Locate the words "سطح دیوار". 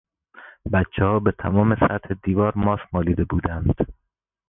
1.75-2.53